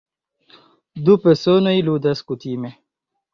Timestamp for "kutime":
2.33-2.73